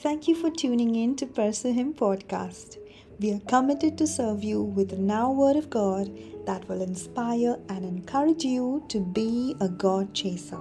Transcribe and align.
Thank 0.00 0.28
you 0.28 0.34
for 0.34 0.50
tuning 0.50 0.94
in 0.94 1.16
to 1.16 1.26
Pursue 1.26 1.72
Him 1.72 1.94
podcast. 1.94 2.76
We 3.18 3.32
are 3.32 3.40
committed 3.48 3.96
to 3.96 4.06
serve 4.06 4.44
you 4.44 4.62
with 4.62 4.90
the 4.90 4.98
now 4.98 5.32
word 5.32 5.56
of 5.56 5.70
God 5.70 6.14
that 6.44 6.68
will 6.68 6.82
inspire 6.82 7.56
and 7.70 7.82
encourage 7.82 8.44
you 8.44 8.84
to 8.90 9.00
be 9.00 9.56
a 9.58 9.70
God 9.70 10.12
chaser. 10.12 10.60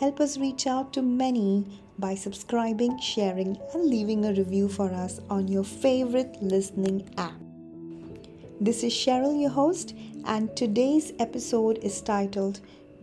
Help 0.00 0.18
us 0.18 0.38
reach 0.38 0.66
out 0.66 0.92
to 0.94 1.02
many 1.02 1.64
by 2.00 2.16
subscribing, 2.16 2.98
sharing, 2.98 3.56
and 3.72 3.84
leaving 3.84 4.24
a 4.24 4.32
review 4.32 4.68
for 4.68 4.92
us 4.92 5.20
on 5.30 5.46
your 5.46 5.64
favorite 5.64 6.36
listening 6.42 7.08
app. 7.16 7.40
This 8.60 8.82
is 8.82 8.92
Cheryl, 8.92 9.40
your 9.40 9.50
host, 9.50 9.94
and 10.24 10.54
today's 10.56 11.12
episode 11.20 11.78
is 11.78 12.00
titled 12.00 12.58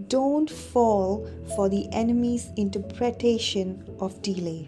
Don't 0.10 0.50
Fall 0.50 1.26
for 1.56 1.70
the 1.70 1.88
Enemy's 1.94 2.50
Interpretation 2.58 3.96
of 4.02 4.22
Delay. 4.22 4.68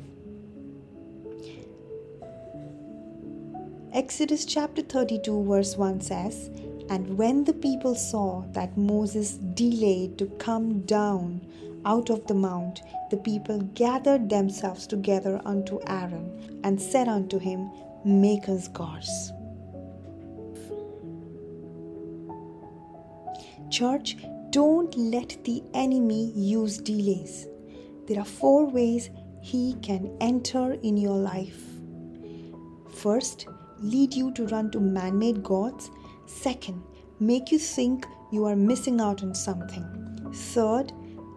Exodus 3.94 4.44
chapter 4.44 4.82
32, 4.82 5.44
verse 5.44 5.78
1 5.78 6.02
says, 6.02 6.50
And 6.90 7.16
when 7.16 7.44
the 7.44 7.54
people 7.54 7.94
saw 7.94 8.44
that 8.54 8.76
Moses 8.76 9.34
delayed 9.34 10.18
to 10.18 10.26
come 10.40 10.82
down 10.82 11.46
out 11.86 12.10
of 12.10 12.26
the 12.26 12.34
mount, 12.34 12.82
the 13.12 13.18
people 13.18 13.60
gathered 13.76 14.32
themselves 14.32 14.88
together 14.88 15.40
unto 15.46 15.80
Aaron 15.86 16.60
and 16.64 16.82
said 16.82 17.08
unto 17.08 17.38
him, 17.38 17.70
Make 18.04 18.50
us 18.50 18.68
gods. 18.68 19.32
Church, 23.70 24.18
don't 24.50 24.98
let 24.98 25.38
the 25.44 25.62
enemy 25.76 26.32
use 26.36 26.80
delays. 26.80 27.46
There 28.08 28.20
are 28.20 28.26
four 28.26 28.66
ways 28.66 29.12
he 29.44 29.76
can 29.84 30.18
enter 30.20 30.80
in 30.82 30.98
your 30.98 31.18
life. 31.18 31.62
First, 32.90 33.48
lead 33.84 34.14
you 34.14 34.32
to 34.32 34.48
run 34.48 34.72
to 34.72 34.80
man 34.80 35.20
made 35.20 35.44
gods. 35.44 35.92
Second, 36.26 36.82
make 37.20 37.52
you 37.52 37.60
think 37.60 38.08
you 38.32 38.46
are 38.46 38.56
missing 38.56 39.02
out 39.02 39.22
on 39.22 39.36
something. 39.36 40.32
Third, 40.34 40.92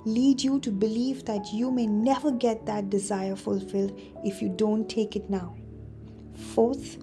lead 0.04 0.42
you 0.42 0.60
to 0.60 0.70
believe 0.70 1.24
that 1.24 1.52
you 1.52 1.70
may 1.70 1.86
never 1.86 2.30
get 2.30 2.64
that 2.66 2.88
desire 2.88 3.36
fulfilled 3.36 4.00
if 4.24 4.40
you 4.40 4.48
don't 4.48 4.88
take 4.88 5.16
it 5.16 5.28
now. 5.28 5.56
Fourth, 6.54 6.98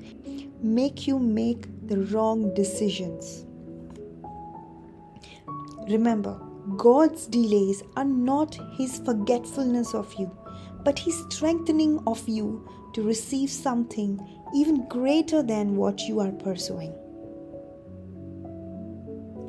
make 0.61 1.05
you 1.05 1.19
make 1.19 1.67
the 1.87 1.97
wrong 1.97 2.53
decisions. 2.53 3.45
Remember, 5.89 6.39
God's 6.77 7.27
delays 7.27 7.83
are 7.97 8.05
not 8.05 8.57
His 8.77 8.99
forgetfulness 8.99 9.93
of 9.93 10.13
you, 10.13 10.31
but 10.83 10.99
His 10.99 11.25
strengthening 11.29 11.99
of 12.07 12.27
you 12.27 12.67
to 12.93 13.03
receive 13.03 13.49
something 13.49 14.19
even 14.55 14.87
greater 14.87 15.41
than 15.41 15.75
what 15.75 16.01
you 16.01 16.19
are 16.19 16.31
pursuing. 16.31 16.93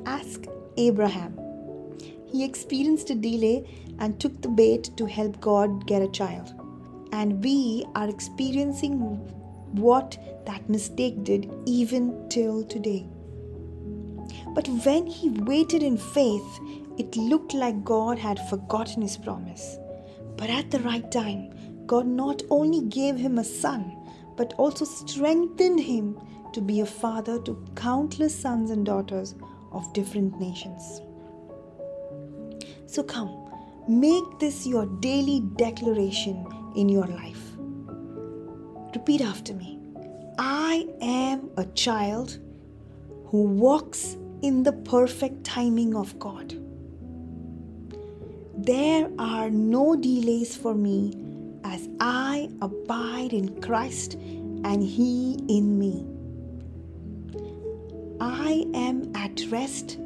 Ask 0.06 0.46
Abraham. 0.76 1.38
He 2.26 2.44
experienced 2.44 3.10
a 3.10 3.14
delay 3.14 3.64
and 3.98 4.18
took 4.18 4.40
the 4.42 4.48
bait 4.48 4.90
to 4.96 5.06
help 5.06 5.40
God 5.40 5.86
get 5.86 6.02
a 6.02 6.10
child. 6.10 6.52
And 7.12 7.42
we 7.44 7.84
are 7.94 8.08
experiencing 8.08 8.98
what 9.72 10.18
that 10.46 10.68
mistake 10.68 11.22
did 11.22 11.52
even 11.64 12.28
till 12.28 12.64
today. 12.64 13.06
But 14.54 14.68
when 14.84 15.06
he 15.06 15.30
waited 15.30 15.82
in 15.82 15.96
faith, 15.96 16.60
it 16.98 17.16
looked 17.16 17.54
like 17.54 17.84
God 17.84 18.18
had 18.18 18.38
forgotten 18.48 19.02
his 19.02 19.16
promise. 19.16 19.78
But 20.36 20.50
at 20.50 20.70
the 20.70 20.80
right 20.80 21.10
time, 21.10 21.50
God 21.86 22.06
not 22.06 22.42
only 22.50 22.82
gave 22.82 23.16
him 23.16 23.38
a 23.38 23.44
son, 23.44 23.96
but 24.36 24.54
also 24.54 24.84
strengthened 24.84 25.80
him 25.80 26.18
to 26.52 26.60
be 26.60 26.80
a 26.80 26.86
father 26.86 27.40
to 27.42 27.64
countless 27.74 28.34
sons 28.34 28.70
and 28.70 28.86
daughters 28.86 29.34
of 29.72 29.92
different 29.92 30.40
nations. 30.40 31.00
So 32.86 33.02
come, 33.02 33.50
make 33.88 34.38
this 34.38 34.66
your 34.66 34.86
daily 35.00 35.40
declaration 35.56 36.46
in 36.76 36.88
your 36.88 37.06
life. 37.06 37.42
Repeat 38.94 39.20
after 39.20 39.52
me 39.52 39.78
I 40.38 40.88
am 41.00 41.50
a 41.56 41.64
child 41.66 42.38
who 43.26 43.42
walks 43.42 44.16
in 44.42 44.62
the 44.62 44.72
perfect 44.72 45.44
timing 45.44 45.94
of 45.94 46.18
God. 46.18 46.63
There 48.64 49.10
are 49.18 49.50
no 49.50 49.94
delays 49.94 50.56
for 50.56 50.74
me 50.74 51.12
as 51.64 51.86
I 52.00 52.48
abide 52.62 53.34
in 53.34 53.60
Christ 53.60 54.14
and 54.14 54.82
He 54.82 55.34
in 55.48 55.78
me. 55.78 56.06
I 58.22 58.64
am 58.72 59.12
at 59.14 59.50
rest. 59.50 59.98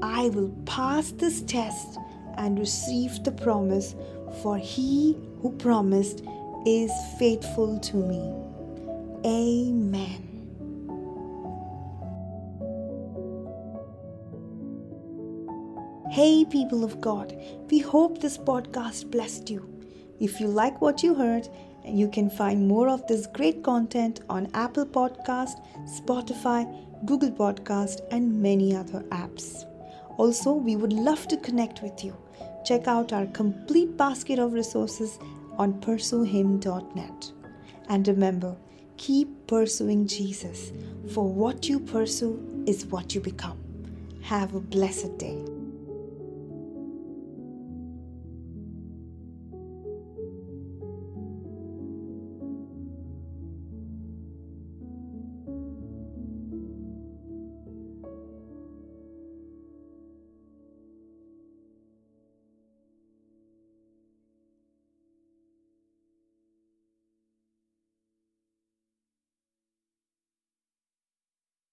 I 0.00 0.30
will 0.30 0.54
pass 0.64 1.10
this 1.10 1.42
test 1.42 1.98
and 2.38 2.58
receive 2.58 3.22
the 3.24 3.32
promise, 3.32 3.94
for 4.40 4.56
He 4.56 5.14
who 5.42 5.52
promised 5.52 6.24
is 6.64 6.90
faithful 7.18 7.78
to 7.78 7.96
me. 7.96 8.32
Amen. 9.26 10.27
Hey, 16.10 16.46
people 16.46 16.84
of 16.84 17.02
God, 17.02 17.36
we 17.70 17.80
hope 17.80 18.18
this 18.18 18.38
podcast 18.38 19.10
blessed 19.10 19.50
you. 19.50 19.68
If 20.18 20.40
you 20.40 20.48
like 20.48 20.80
what 20.80 21.02
you 21.02 21.14
heard, 21.14 21.46
you 21.84 22.08
can 22.08 22.30
find 22.30 22.66
more 22.66 22.88
of 22.88 23.06
this 23.06 23.26
great 23.26 23.62
content 23.62 24.20
on 24.30 24.48
Apple 24.54 24.86
Podcast, 24.86 25.60
Spotify, 25.84 26.64
Google 27.04 27.30
Podcast, 27.30 28.00
and 28.10 28.40
many 28.40 28.74
other 28.74 29.00
apps. 29.10 29.66
Also, 30.16 30.54
we 30.54 30.76
would 30.76 30.94
love 30.94 31.28
to 31.28 31.36
connect 31.36 31.82
with 31.82 32.02
you. 32.02 32.16
Check 32.64 32.88
out 32.88 33.12
our 33.12 33.26
complete 33.26 33.94
basket 33.98 34.38
of 34.38 34.54
resources 34.54 35.18
on 35.58 35.74
pursuehim.net. 35.74 37.32
And 37.90 38.08
remember, 38.08 38.56
keep 38.96 39.46
pursuing 39.46 40.06
Jesus, 40.06 40.72
for 41.12 41.30
what 41.30 41.68
you 41.68 41.78
pursue 41.78 42.64
is 42.66 42.86
what 42.86 43.14
you 43.14 43.20
become. 43.20 43.58
Have 44.22 44.54
a 44.54 44.60
blessed 44.60 45.18
day. 45.18 45.57